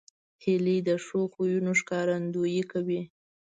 [0.43, 3.01] هیلۍ د ښو خویونو ښکارندویي کوي